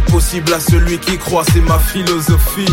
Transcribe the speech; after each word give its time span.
possible 0.00 0.52
à 0.52 0.60
celui 0.60 0.98
qui 0.98 1.18
croit, 1.18 1.44
c'est 1.52 1.60
ma 1.60 1.78
philosophie. 1.78 2.66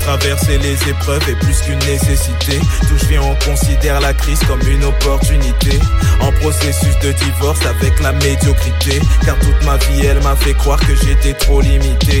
Traverser 0.00 0.58
les 0.58 0.74
épreuves 0.88 1.28
est 1.28 1.38
plus 1.38 1.60
qu'une 1.60 1.78
nécessité. 1.78 2.58
D'où 2.88 2.98
je 2.98 3.06
viens, 3.06 3.22
on 3.22 3.34
considère 3.48 4.00
la 4.00 4.12
crise 4.12 4.40
comme 4.44 4.60
une 4.68 4.84
opportunité. 4.84 5.78
En 6.20 6.32
processus 6.40 6.98
de 7.00 7.12
divorce 7.12 7.64
avec 7.66 8.00
la 8.00 8.12
médiocrité. 8.12 9.00
Car 9.24 9.38
toute 9.38 9.64
ma 9.64 9.76
vie, 9.76 10.06
elle 10.06 10.22
m'a 10.22 10.36
fait 10.36 10.54
croire 10.54 10.80
que 10.80 10.94
j'étais 10.94 11.34
trop 11.34 11.60
limité. 11.60 12.20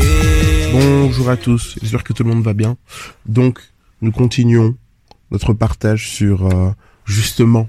Bonjour 0.72 1.28
à 1.28 1.36
tous, 1.36 1.76
j'espère 1.80 2.04
que 2.04 2.12
tout 2.12 2.22
le 2.22 2.30
monde 2.30 2.44
va 2.44 2.54
bien. 2.54 2.76
Donc, 3.26 3.60
nous 4.00 4.12
continuons 4.12 4.74
notre 5.30 5.52
partage 5.52 6.08
sur 6.08 6.46
euh, 6.46 6.70
justement 7.04 7.68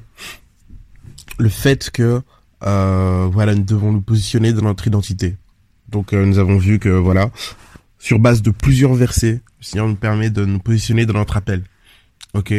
le 1.40 1.49
fait 1.49 1.90
que 1.90 2.21
euh, 2.65 3.30
voilà, 3.32 3.55
nous 3.55 3.63
devons 3.63 3.91
nous 3.91 4.02
positionner 4.02 4.54
dans 4.54 4.63
notre 4.63 4.87
identité. 4.87 5.35
Donc, 5.94 6.12
euh, 6.12 6.26
nous 6.26 6.40
avons 6.40 6.58
vu 6.58 6.80
que 6.80 6.90
voilà, 6.90 7.30
sur 7.99 8.18
base 8.18 8.41
de 8.41 8.49
plusieurs 8.49 8.96
versets, 8.96 9.41
le 9.60 9.63
Seigneur 9.63 9.88
nous 9.88 9.96
permet 9.96 10.32
de 10.32 10.44
nous 10.44 10.58
positionner 10.58 11.05
dans 11.05 11.13
notre 11.13 11.38
appel. 11.38 11.63
Ok? 12.34 12.52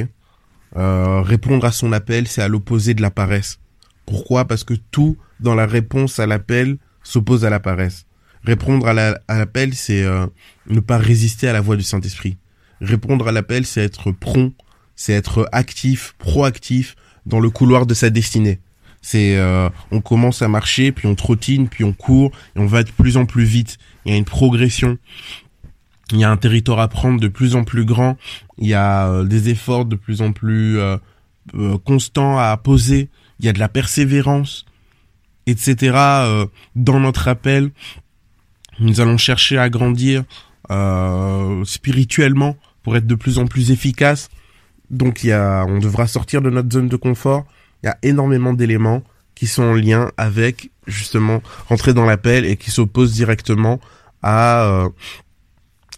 Euh, 0.76 1.20
Répondre 1.20 1.66
à 1.66 1.72
son 1.72 1.92
appel, 1.92 2.28
c'est 2.28 2.42
à 2.42 2.48
l'opposé 2.48 2.94
de 2.94 3.02
la 3.02 3.10
paresse. 3.10 3.58
Pourquoi? 4.06 4.44
Parce 4.44 4.62
que 4.62 4.74
tout 4.74 5.16
dans 5.40 5.56
la 5.56 5.66
réponse 5.66 6.20
à 6.20 6.26
l'appel 6.26 6.78
s'oppose 7.02 7.44
à 7.44 7.50
la 7.50 7.58
paresse. 7.58 8.06
Répondre 8.44 8.86
à 8.86 8.94
l'appel, 8.94 9.74
c'est 9.74 10.04
euh, 10.04 10.26
ne 10.68 10.78
pas 10.78 10.98
résister 10.98 11.48
à 11.48 11.52
la 11.52 11.60
voix 11.60 11.76
du 11.76 11.82
Saint-Esprit. 11.82 12.38
Répondre 12.80 13.26
à 13.26 13.32
l'appel, 13.32 13.66
c'est 13.66 13.82
être 13.82 14.12
prompt, 14.12 14.54
c'est 14.94 15.12
être 15.12 15.48
actif, 15.50 16.14
proactif 16.18 16.94
dans 17.26 17.40
le 17.40 17.50
couloir 17.50 17.84
de 17.84 17.94
sa 17.94 18.10
destinée. 18.10 18.60
C'est 19.06 19.36
euh, 19.36 19.68
on 19.90 20.00
commence 20.00 20.40
à 20.40 20.48
marcher, 20.48 20.90
puis 20.90 21.06
on 21.06 21.14
trottine, 21.14 21.68
puis 21.68 21.84
on 21.84 21.92
court, 21.92 22.32
et 22.56 22.58
on 22.58 22.64
va 22.64 22.82
de 22.84 22.90
plus 22.90 23.18
en 23.18 23.26
plus 23.26 23.44
vite. 23.44 23.76
Il 24.06 24.12
y 24.12 24.14
a 24.14 24.16
une 24.16 24.24
progression. 24.24 24.96
Il 26.10 26.20
y 26.20 26.24
a 26.24 26.30
un 26.30 26.38
territoire 26.38 26.80
à 26.80 26.88
prendre 26.88 27.20
de 27.20 27.28
plus 27.28 27.54
en 27.54 27.64
plus 27.64 27.84
grand. 27.84 28.16
Il 28.56 28.66
y 28.66 28.72
a 28.72 29.08
euh, 29.10 29.24
des 29.24 29.50
efforts 29.50 29.84
de 29.84 29.94
plus 29.94 30.22
en 30.22 30.32
plus 30.32 30.78
euh, 30.78 30.96
constants 31.84 32.38
à 32.38 32.56
poser. 32.56 33.10
Il 33.40 33.44
y 33.44 33.50
a 33.50 33.52
de 33.52 33.58
la 33.58 33.68
persévérance, 33.68 34.64
etc. 35.46 35.98
dans 36.74 36.98
notre 36.98 37.28
appel, 37.28 37.72
nous 38.80 39.02
allons 39.02 39.18
chercher 39.18 39.58
à 39.58 39.68
grandir 39.68 40.24
spirituellement 41.66 42.56
pour 42.82 42.96
être 42.96 43.06
de 43.06 43.14
plus 43.14 43.38
en 43.38 43.46
plus 43.46 43.70
efficace. 43.70 44.30
Donc 44.88 45.24
il 45.24 45.26
y 45.26 45.32
a, 45.32 45.66
on 45.68 45.78
devra 45.78 46.06
sortir 46.06 46.40
de 46.40 46.48
notre 46.48 46.72
zone 46.72 46.88
de 46.88 46.96
confort 46.96 47.44
il 47.84 47.88
y 47.88 47.90
a 47.90 47.98
énormément 48.02 48.54
d'éléments 48.54 49.02
qui 49.34 49.46
sont 49.46 49.62
en 49.62 49.74
lien 49.74 50.10
avec 50.16 50.70
justement 50.86 51.42
rentrer 51.68 51.92
dans 51.92 52.06
l'appel 52.06 52.46
et 52.46 52.56
qui 52.56 52.70
s'opposent 52.70 53.12
directement 53.12 53.78
à 54.22 54.64
euh, 54.64 54.88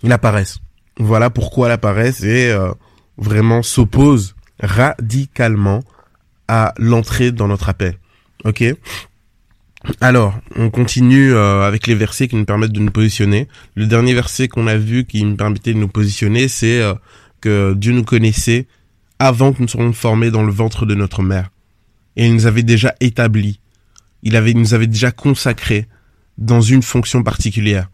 la 0.02 0.18
paresse. 0.18 0.58
Voilà 0.98 1.30
pourquoi 1.30 1.68
la 1.68 1.78
paresse 1.78 2.24
est 2.24 2.50
euh, 2.50 2.72
vraiment 3.18 3.62
s'oppose 3.62 4.34
radicalement 4.60 5.84
à 6.48 6.74
l'entrée 6.76 7.30
dans 7.30 7.46
notre 7.46 7.68
appel. 7.68 7.98
Ok? 8.44 8.64
Alors, 10.00 10.34
on 10.56 10.68
continue 10.70 11.34
euh, 11.34 11.62
avec 11.62 11.86
les 11.86 11.94
versets 11.94 12.26
qui 12.26 12.34
nous 12.34 12.46
permettent 12.46 12.72
de 12.72 12.80
nous 12.80 12.90
positionner. 12.90 13.46
Le 13.76 13.86
dernier 13.86 14.12
verset 14.12 14.48
qu'on 14.48 14.66
a 14.66 14.76
vu 14.76 15.04
qui 15.04 15.22
nous 15.22 15.36
permettait 15.36 15.72
de 15.72 15.78
nous 15.78 15.86
positionner, 15.86 16.48
c'est 16.48 16.82
que 17.40 17.74
Dieu 17.74 17.92
nous 17.92 18.02
connaissait 18.02 18.66
avant 19.20 19.52
que 19.52 19.62
nous 19.62 19.68
soyons 19.68 19.92
formés 19.92 20.32
dans 20.32 20.42
le 20.42 20.50
ventre 20.50 20.84
de 20.84 20.96
notre 20.96 21.22
mère 21.22 21.50
et 22.16 22.26
il 22.26 22.34
nous 22.34 22.46
avait 22.46 22.62
déjà 22.62 22.94
établi. 23.00 23.60
Il 24.22 24.36
avait, 24.36 24.54
nous 24.54 24.74
avait 24.74 24.86
déjà 24.86 25.12
consacré 25.12 25.86
dans 26.38 26.60
une 26.60 26.82
fonction 26.82 27.22
particulière. 27.22 27.88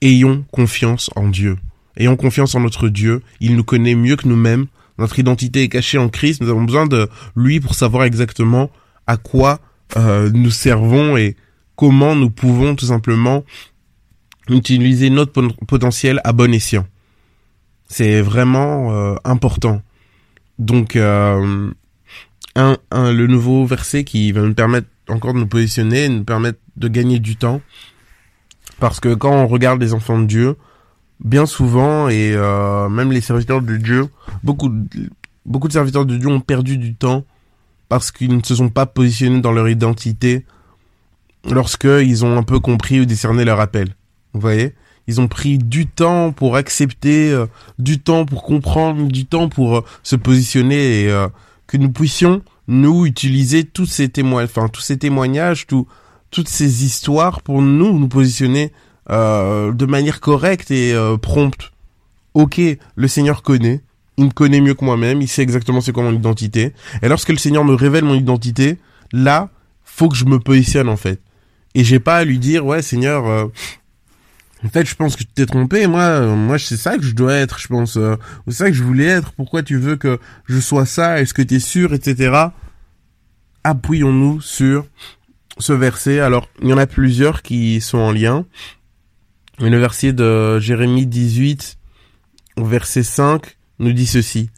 Ayons 0.00 0.44
confiance 0.50 1.10
en 1.16 1.28
Dieu. 1.28 1.56
Ayons 1.96 2.16
confiance 2.16 2.54
en 2.54 2.60
notre 2.60 2.88
Dieu. 2.88 3.22
Il 3.40 3.56
nous 3.56 3.64
connaît 3.64 3.94
mieux 3.94 4.16
que 4.16 4.26
nous-mêmes. 4.26 4.66
Notre 4.98 5.18
identité 5.18 5.62
est 5.62 5.68
cachée 5.68 5.98
en 5.98 6.08
Christ. 6.08 6.40
Nous 6.40 6.48
avons 6.48 6.64
besoin 6.64 6.86
de 6.86 7.08
lui 7.36 7.60
pour 7.60 7.74
savoir 7.74 8.04
exactement 8.04 8.70
à 9.06 9.16
quoi 9.16 9.60
euh, 9.96 10.30
nous 10.32 10.50
servons 10.50 11.16
et 11.16 11.36
comment 11.76 12.14
nous 12.14 12.30
pouvons 12.30 12.74
tout 12.74 12.86
simplement 12.86 13.44
utiliser 14.48 15.10
notre 15.10 15.48
potentiel 15.66 16.20
à 16.24 16.32
bon 16.32 16.52
escient. 16.52 16.86
C'est 17.88 18.20
vraiment 18.20 18.92
euh, 18.92 19.14
important. 19.24 19.82
Donc, 20.58 20.96
euh, 20.96 21.70
un, 22.56 22.76
le 22.92 23.26
nouveau 23.26 23.64
verset 23.64 24.04
qui 24.04 24.32
va 24.32 24.42
nous 24.42 24.54
permettre 24.54 24.88
encore 25.08 25.34
de 25.34 25.38
nous 25.38 25.46
positionner, 25.46 26.08
nous 26.08 26.24
permettre 26.24 26.58
de 26.76 26.88
gagner 26.88 27.18
du 27.18 27.36
temps. 27.36 27.60
Parce 28.78 29.00
que 29.00 29.14
quand 29.14 29.32
on 29.32 29.46
regarde 29.46 29.80
les 29.80 29.92
enfants 29.92 30.18
de 30.18 30.26
Dieu, 30.26 30.56
bien 31.22 31.46
souvent, 31.46 32.08
et 32.08 32.32
euh, 32.34 32.88
même 32.88 33.12
les 33.12 33.20
serviteurs 33.20 33.62
de 33.62 33.76
Dieu, 33.76 34.08
beaucoup, 34.42 34.72
beaucoup 35.44 35.68
de 35.68 35.72
serviteurs 35.72 36.06
de 36.06 36.16
Dieu 36.16 36.28
ont 36.28 36.40
perdu 36.40 36.78
du 36.78 36.94
temps 36.94 37.24
parce 37.88 38.10
qu'ils 38.10 38.34
ne 38.34 38.42
se 38.42 38.54
sont 38.54 38.68
pas 38.68 38.86
positionnés 38.86 39.40
dans 39.40 39.52
leur 39.52 39.68
identité 39.68 40.46
lorsqu'ils 41.50 42.24
ont 42.24 42.38
un 42.38 42.42
peu 42.42 42.60
compris 42.60 43.00
ou 43.00 43.04
discerné 43.04 43.44
leur 43.44 43.60
appel. 43.60 43.94
Vous 44.32 44.40
voyez? 44.40 44.74
Ils 45.06 45.20
ont 45.20 45.28
pris 45.28 45.58
du 45.58 45.86
temps 45.86 46.30
pour 46.30 46.56
accepter, 46.56 47.32
euh, 47.32 47.46
du 47.78 47.98
temps 47.98 48.24
pour 48.24 48.44
comprendre, 48.44 49.08
du 49.08 49.26
temps 49.26 49.48
pour 49.48 49.78
euh, 49.78 49.84
se 50.02 50.14
positionner 50.14 51.04
et 51.04 51.26
que 51.70 51.76
nous 51.76 51.92
puissions 51.92 52.42
nous 52.66 53.06
utiliser 53.06 53.62
tous 53.62 53.86
ces 53.86 54.08
témoignages, 54.08 54.50
enfin 54.50 54.68
tous 54.68 54.80
ces 54.80 54.98
témoignages, 54.98 55.68
tout, 55.68 55.86
toutes 56.32 56.48
ces 56.48 56.84
histoires 56.84 57.42
pour 57.42 57.62
nous 57.62 57.96
nous 57.96 58.08
positionner 58.08 58.72
euh, 59.08 59.70
de 59.72 59.86
manière 59.86 60.20
correcte 60.20 60.72
et 60.72 60.92
euh, 60.92 61.16
prompte. 61.16 61.70
Ok, 62.34 62.60
le 62.96 63.08
Seigneur 63.08 63.42
connaît, 63.42 63.82
il 64.16 64.24
me 64.24 64.30
connaît 64.30 64.60
mieux 64.60 64.74
que 64.74 64.84
moi-même, 64.84 65.22
il 65.22 65.28
sait 65.28 65.42
exactement 65.42 65.80
c'est 65.80 65.92
quoi 65.92 66.02
mon 66.02 66.12
identité. 66.12 66.72
Et 67.02 67.08
lorsque 67.08 67.28
le 67.28 67.36
Seigneur 67.36 67.64
me 67.64 67.74
révèle 67.74 68.04
mon 68.04 68.14
identité, 68.14 68.78
là, 69.12 69.48
faut 69.84 70.08
que 70.08 70.16
je 70.16 70.24
me 70.24 70.40
positionne 70.40 70.88
en 70.88 70.96
fait. 70.96 71.20
Et 71.76 71.84
j'ai 71.84 72.00
pas 72.00 72.16
à 72.16 72.24
lui 72.24 72.40
dire 72.40 72.66
ouais 72.66 72.82
Seigneur, 72.82 73.28
euh, 73.28 73.46
en 74.64 74.68
fait, 74.68 74.86
je 74.86 74.94
pense 74.94 75.16
que 75.16 75.22
tu 75.22 75.32
t'es 75.32 75.46
trompé. 75.46 75.86
Moi, 75.86 76.02
euh, 76.02 76.34
moi, 76.36 76.58
c'est 76.58 76.76
ça 76.76 76.96
que 76.96 77.02
je 77.02 77.14
dois 77.14 77.34
être. 77.34 77.58
Je 77.58 77.68
pense, 77.68 77.96
euh, 77.96 78.16
c'est 78.46 78.54
ça 78.54 78.70
que 78.70 78.76
je 78.76 78.82
voulais 78.82 79.06
être. 79.06 79.32
Pourquoi 79.32 79.62
tu 79.62 79.76
veux 79.76 79.96
que 79.96 80.18
je 80.46 80.60
sois 80.60 80.86
ça? 80.86 81.20
Est-ce 81.20 81.32
que 81.32 81.42
tu 81.42 81.56
es 81.56 81.60
sûr, 81.60 81.94
etc. 81.94 82.48
Appuyons-nous 83.64 84.40
sur 84.40 84.86
ce 85.58 85.72
verset. 85.72 86.20
Alors, 86.20 86.48
il 86.62 86.68
y 86.68 86.72
en 86.72 86.78
a 86.78 86.86
plusieurs 86.86 87.42
qui 87.42 87.80
sont 87.80 87.98
en 87.98 88.12
lien. 88.12 88.44
Mais 89.60 89.70
le 89.70 89.78
verset 89.78 90.12
de 90.12 90.58
Jérémie 90.58 91.06
18, 91.06 91.78
verset 92.56 93.02
5, 93.02 93.58
nous 93.78 93.92
dit 93.92 94.06
ceci, 94.06 94.50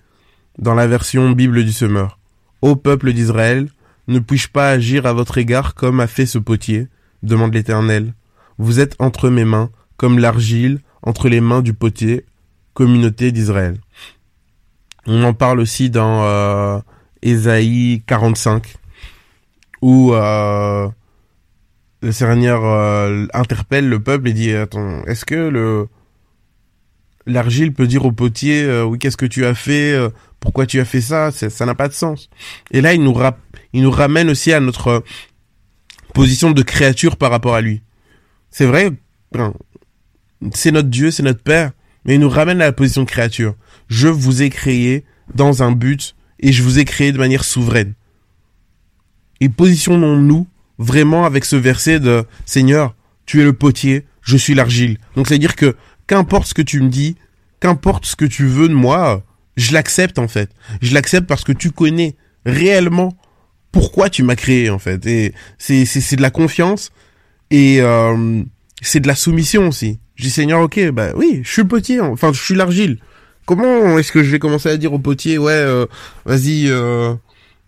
dans 0.58 0.74
la 0.74 0.86
version 0.86 1.30
Bible 1.30 1.64
du 1.64 1.72
Semeur. 1.72 2.18
Ô 2.60 2.76
peuple 2.76 3.12
d'Israël, 3.12 3.68
ne 4.06 4.20
puis-je 4.20 4.48
pas 4.48 4.70
agir 4.70 5.06
à 5.06 5.12
votre 5.12 5.38
égard 5.38 5.74
comme 5.74 6.00
a 6.00 6.06
fait 6.06 6.26
ce 6.26 6.38
potier? 6.38 6.88
demande 7.22 7.54
l'Éternel. 7.54 8.14
Vous 8.58 8.80
êtes 8.80 8.96
entre 8.98 9.28
mes 9.30 9.44
mains, 9.44 9.70
comme 9.96 10.18
l'argile 10.18 10.80
entre 11.02 11.28
les 11.28 11.40
mains 11.40 11.62
du 11.62 11.74
potier, 11.74 12.24
communauté 12.74 13.32
d'Israël. 13.32 13.78
On 15.06 15.22
en 15.24 15.34
parle 15.34 15.60
aussi 15.60 15.90
dans 15.90 16.22
euh, 16.24 16.78
Ésaïe 17.22 18.02
45, 18.06 18.74
où 19.80 20.12
euh, 20.14 20.88
le 22.00 22.12
Seigneur 22.12 22.64
euh, 22.64 23.26
interpelle 23.34 23.88
le 23.88 24.00
peuple 24.02 24.28
et 24.28 24.32
dit 24.32 24.52
attends, 24.52 25.04
est-ce 25.04 25.24
que 25.24 25.34
le 25.34 25.88
l'argile 27.24 27.72
peut 27.72 27.86
dire 27.86 28.04
au 28.04 28.10
potier 28.10 28.64
euh, 28.64 28.84
oui 28.84 28.98
qu'est-ce 28.98 29.16
que 29.16 29.26
tu 29.26 29.44
as 29.44 29.54
fait, 29.54 29.96
pourquoi 30.40 30.66
tu 30.66 30.80
as 30.80 30.84
fait 30.84 31.00
ça, 31.00 31.30
ça 31.30 31.66
n'a 31.66 31.74
pas 31.74 31.88
de 31.88 31.92
sens. 31.92 32.30
Et 32.70 32.80
là 32.80 32.94
il 32.94 33.02
nous 33.02 33.90
ramène 33.90 34.30
aussi 34.30 34.52
à 34.52 34.60
notre 34.60 35.04
position 36.14 36.50
de 36.50 36.62
créature 36.62 37.16
par 37.16 37.30
rapport 37.30 37.54
à 37.54 37.60
lui. 37.60 37.82
C'est 38.50 38.66
vrai, 38.66 38.92
c'est 40.54 40.72
notre 40.72 40.88
Dieu, 40.88 41.10
c'est 41.10 41.22
notre 41.22 41.42
Père, 41.42 41.72
mais 42.04 42.14
il 42.14 42.20
nous 42.20 42.28
ramène 42.28 42.60
à 42.60 42.66
la 42.66 42.72
position 42.72 43.02
de 43.02 43.08
créature. 43.08 43.54
Je 43.88 44.08
vous 44.08 44.42
ai 44.42 44.50
créé 44.50 45.04
dans 45.34 45.62
un 45.62 45.72
but 45.72 46.14
et 46.40 46.52
je 46.52 46.62
vous 46.62 46.78
ai 46.78 46.84
créé 46.84 47.12
de 47.12 47.18
manière 47.18 47.44
souveraine. 47.44 47.94
Et 49.40 49.48
positionnons-nous 49.48 50.46
vraiment 50.78 51.24
avec 51.24 51.44
ce 51.44 51.56
verset 51.56 52.00
de 52.00 52.24
Seigneur, 52.44 52.94
tu 53.26 53.40
es 53.40 53.44
le 53.44 53.52
potier, 53.52 54.04
je 54.22 54.36
suis 54.36 54.54
l'argile. 54.54 54.98
Donc 55.16 55.28
c'est-à-dire 55.28 55.56
que 55.56 55.76
qu'importe 56.06 56.46
ce 56.46 56.54
que 56.54 56.62
tu 56.62 56.80
me 56.80 56.88
dis, 56.88 57.16
qu'importe 57.60 58.06
ce 58.06 58.16
que 58.16 58.24
tu 58.24 58.46
veux 58.46 58.68
de 58.68 58.74
moi, 58.74 59.22
je 59.56 59.72
l'accepte 59.72 60.18
en 60.18 60.28
fait. 60.28 60.50
Je 60.80 60.94
l'accepte 60.94 61.26
parce 61.26 61.44
que 61.44 61.52
tu 61.52 61.70
connais 61.70 62.16
réellement 62.44 63.16
pourquoi 63.70 64.10
tu 64.10 64.22
m'as 64.22 64.36
créé 64.36 64.70
en 64.70 64.78
fait. 64.78 65.04
Et 65.06 65.34
c'est 65.58 65.84
c'est 65.84 66.16
de 66.16 66.22
la 66.22 66.30
confiance 66.30 66.90
et 67.50 67.80
euh, 67.80 68.42
c'est 68.80 69.00
de 69.00 69.08
la 69.08 69.14
soumission 69.14 69.68
aussi. 69.68 69.98
Je 70.16 70.24
dis 70.24 70.30
Seigneur, 70.30 70.60
ok, 70.60 70.90
bah 70.90 71.08
oui, 71.14 71.40
je 71.42 71.50
suis 71.50 71.62
le 71.62 71.68
potier, 71.68 72.00
enfin 72.00 72.32
je 72.32 72.40
suis 72.40 72.54
l'argile. 72.54 72.98
Comment 73.46 73.98
est-ce 73.98 74.12
que 74.12 74.22
je 74.22 74.30
vais 74.30 74.38
commencer 74.38 74.68
à 74.68 74.76
dire 74.76 74.92
au 74.92 74.98
potier, 74.98 75.38
ouais, 75.38 75.52
euh, 75.52 75.86
vas-y, 76.24 76.68
euh, 76.68 77.14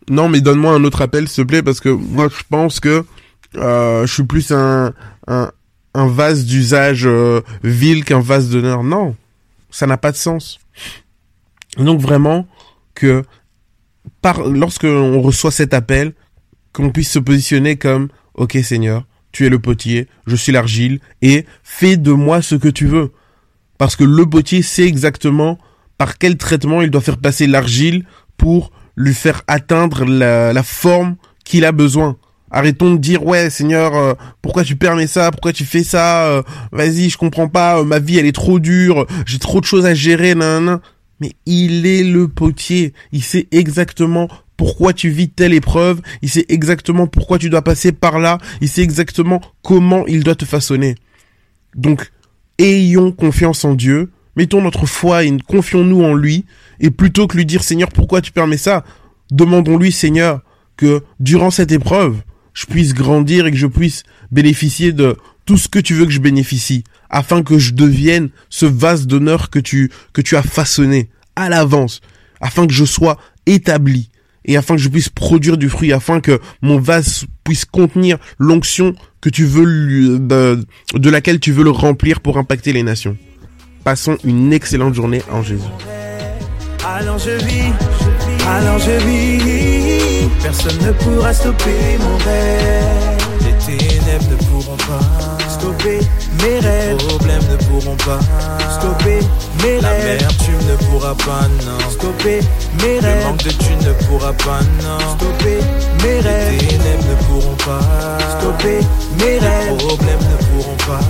Non, 0.09 0.29
mais 0.29 0.41
donne-moi 0.41 0.73
un 0.73 0.85
autre 0.85 1.03
appel, 1.03 1.29
s'il 1.29 1.45
te 1.45 1.49
plaît, 1.49 1.63
parce 1.63 1.81
que 1.81 1.89
moi, 1.89 2.29
je 2.29 2.43
pense 2.49 2.79
que 2.79 3.05
euh, 3.57 4.07
je 4.07 4.13
suis 4.13 4.23
plus 4.25 4.53
un, 4.53 4.93
un, 5.27 5.51
un 5.95 6.07
vase 6.07 6.45
d'usage 6.45 7.07
euh, 7.07 7.41
vil 7.63 8.05
qu'un 8.05 8.21
vase 8.21 8.51
d'honneur. 8.51 8.83
Non, 8.83 9.17
ça 9.71 9.87
n'a 9.87 9.97
pas 9.97 10.13
de 10.13 10.17
sens. 10.17 10.61
Donc 11.77 12.01
vraiment 12.01 12.47
que 12.95 13.25
par 14.21 14.45
lorsque 14.45 14.85
on 14.85 15.21
reçoit 15.21 15.51
cet 15.51 15.75
appel, 15.75 16.13
qu'on 16.73 16.91
puisse 16.91 17.11
se 17.11 17.19
positionner 17.19 17.77
comme 17.77 18.09
OK 18.35 18.59
Seigneur, 18.63 19.05
tu 19.35 19.45
es 19.45 19.49
le 19.51 19.59
potier, 19.59 20.07
je 20.27 20.37
suis 20.37 20.53
l'argile 20.53 21.01
et 21.21 21.45
fais 21.65 21.97
de 21.97 22.13
moi 22.13 22.41
ce 22.41 22.55
que 22.55 22.69
tu 22.69 22.87
veux. 22.87 23.11
Parce 23.79 23.97
que 23.97 24.05
le 24.05 24.25
potier 24.25 24.63
sait 24.63 24.87
exactement 24.87 25.59
par 25.99 26.19
quel 26.19 26.37
traitement 26.37 26.83
il 26.83 26.91
doit 26.91 27.01
faire 27.01 27.19
passer 27.19 27.49
l'argile 27.49 28.05
pour 28.37 28.71
lui 28.97 29.13
faire 29.13 29.43
atteindre 29.49 30.05
la, 30.05 30.63
forme 30.63 31.17
qu'il 31.45 31.65
a 31.65 31.73
besoin. 31.73 32.17
Arrêtons 32.53 32.93
de 32.95 32.99
dire 32.99 33.27
ouais 33.27 33.51
Seigneur, 33.51 33.97
euh, 33.97 34.15
pourquoi 34.41 34.63
tu 34.63 34.77
permets 34.77 35.09
ça, 35.09 35.33
pourquoi 35.33 35.53
tu 35.53 35.65
fais 35.65 35.83
ça, 35.83 36.27
euh, 36.27 36.43
vas-y 36.71 37.11
je 37.11 37.19
comprends 37.19 37.49
pas, 37.49 37.81
euh, 37.81 37.85
ma 37.85 37.99
vie 37.99 38.19
elle 38.19 38.27
est 38.27 38.33
trop 38.33 38.61
dure, 38.61 39.07
j'ai 39.27 39.41
trop 39.41 39.61
de 39.61 39.65
choses 39.65 39.85
à 39.85 39.95
gérer, 39.95 40.37
nan, 40.37 40.79
Mais 41.21 41.33
il 41.47 41.87
est 41.87 42.05
le 42.05 42.29
potier, 42.29 42.95
il 43.11 43.25
sait 43.25 43.49
exactement 43.51 44.29
pourquoi 44.57 44.93
tu 44.93 45.11
vis 45.11 45.29
telle 45.29 45.53
épreuve, 45.53 46.01
il 46.23 46.31
sait 46.31 46.47
exactement 46.49 47.07
pourquoi 47.07 47.39
tu 47.39 47.51
dois 47.51 47.63
passer 47.63 47.93
par 47.93 48.19
là, 48.19 48.39
il 48.61 48.69
sait 48.69 48.83
exactement 48.83 49.41
comment 49.63 50.07
il 50.07 50.23
doit 50.23 50.35
te 50.35 50.45
façonner. 50.45 50.95
Donc 51.75 52.13
ayons 52.59 53.13
confiance 53.13 53.65
en 53.65 53.75
Dieu, 53.75 54.11
mettons 54.37 54.63
notre 54.63 54.87
foi 54.87 55.25
et 55.25 55.37
confions-nous 55.47 56.03
en 56.03 56.15
lui, 56.15 56.45
et 56.81 56.91
plutôt 56.91 57.27
que 57.27 57.37
lui 57.37 57.47
dire 57.47 57.63
Seigneur 57.63 57.89
pourquoi 57.89 58.21
tu 58.21 58.33
permets 58.33 58.57
ça, 58.57 58.85
demandons-lui 59.31 59.93
Seigneur 59.93 60.41
que 60.77 61.03
durant 61.21 61.51
cette 61.51 61.73
épreuve, 61.73 62.23
je 62.53 62.67
puisse 62.67 62.95
grandir 62.95 63.47
et 63.47 63.51
que 63.51 63.57
je 63.57 63.67
puisse 63.67 64.05
bénéficier 64.31 64.93
de 64.93 65.17
tout 65.45 65.59
ce 65.59 65.69
que 65.69 65.79
tu 65.79 65.95
veux 65.95 66.07
que 66.07 66.13
je 66.13 66.21
bénéficie, 66.21 66.85
afin 67.11 67.43
que 67.43 67.59
je 67.59 67.73
devienne 67.73 68.31
ce 68.49 68.67
vase 68.67 69.07
d'honneur 69.07 69.51
que 69.51 69.59
tu, 69.59 69.91
que 70.13 70.23
tu 70.23 70.37
as 70.37 70.43
façonné 70.43 71.11
à 71.37 71.49
l'avance, 71.49 72.01
afin 72.41 72.67
que 72.67 72.73
je 72.73 72.85
sois 72.85 73.19
établi, 73.47 74.09
et 74.45 74.57
afin 74.57 74.77
que 74.77 74.81
je 74.81 74.89
puisse 74.89 75.09
produire 75.09 75.57
du 75.57 75.69
fruit, 75.69 75.93
afin 75.93 76.21
que 76.21 76.41
mon 76.63 76.79
vase 76.79 77.25
puisse 77.45 77.65
contenir 77.65 78.19
l'onction 78.39 78.95
que 79.21 79.29
tu 79.31 79.45
veux, 79.45 80.19
de, 80.19 81.11
laquelle 81.11 81.41
tu 81.41 81.53
veux 81.53 81.65
le 81.65 81.71
remplir 81.71 82.21
pour 82.21 82.39
impacter 82.39 82.73
les 82.73 82.83
nations. 82.83 83.17
Passons 83.83 84.17
une 84.25 84.53
excellente 84.53 84.95
journée 84.95 85.23
en 85.31 85.43
Jésus. 85.43 85.63
Alors 86.87 87.19
je 87.19 87.31
vis, 87.31 87.73
alors 88.47 88.79
je 88.79 89.07
vis, 89.07 90.29
personne 90.43 90.79
ne 90.87 90.93
pourra 90.93 91.33
stopper 91.33 91.99
mon 91.99 92.17
rêve. 92.19 93.14
Ténèbres 93.65 94.29
ne 94.31 94.37
pourront 94.45 94.77
pas 94.77 95.49
stopper 95.49 96.01
mes 96.43 96.59
rêves. 96.59 96.97
Les 96.99 97.07
problèmes 97.07 97.43
ne 97.51 97.57
pourront 97.65 97.97
pas 97.97 98.21
stopper 98.71 99.21
mes 99.63 99.81
La 99.81 99.89
rêves. 99.89 100.21
La 100.21 100.29
tu 100.45 100.51
ne 100.51 100.77
pourras 100.85 101.15
pas, 101.15 101.49
non. 101.65 101.91
Stopper 101.91 102.41
mes 102.83 102.99
rêves. 103.01 103.21
Le 103.21 103.25
manque 103.25 103.43
de 103.43 103.51
tu 103.51 103.75
ne 103.87 103.93
pourras 104.07 104.33
pas, 104.35 104.61
non. 104.83 104.99
Stopper 105.17 105.59
mes 106.03 106.21
rêves. 106.21 106.61
Les 106.61 106.67
ténèbres 106.67 107.05
ne 107.09 107.15
pourront 107.25 107.57
pas 107.57 107.81
stopper 108.39 108.81
mes 109.19 109.39
rêves. 109.39 109.71
Les 109.71 109.77
problèmes 109.77 110.25
ne 110.31 110.37
pourront 110.45 110.77
pas 110.87 111.01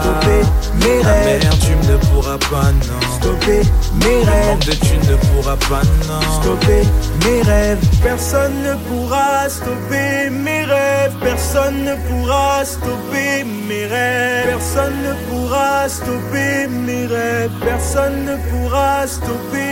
stopper 0.00 0.42
mes 0.80 1.02
rêves. 1.02 1.42
La 1.42 1.50
tu 1.56 1.74
ne 1.90 1.96
pourras 1.96 2.38
pas, 2.38 2.70
non. 2.70 3.16
Stopper 3.20 3.62
mes 4.04 4.30
rêves. 4.30 4.55
Tu 4.60 4.96
ne 5.10 5.16
pourras 5.16 5.56
pas, 5.68 5.82
non. 6.08 6.20
Stopper 6.40 6.82
mes 7.24 7.42
rêves. 7.42 7.78
Personne 8.02 8.54
ne 8.62 8.74
pourra 8.88 9.48
stopper 9.48 10.30
mes 10.30 10.64
rêves. 10.64 11.12
Personne 11.22 11.84
ne 11.84 11.94
pourra 12.08 12.64
stopper 12.64 13.44
mes 13.68 13.86
rêves. 13.86 14.46
Personne 14.46 14.96
ne 15.02 15.14
pourra 15.28 15.88
stopper 15.88 16.66
mes 16.68 17.06
rêves. 17.06 17.50
Personne 17.64 18.24
ne 18.24 18.36
pourra 18.50 19.06
stopper 19.06 19.65